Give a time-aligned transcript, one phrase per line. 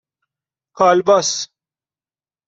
[0.77, 1.33] کالباس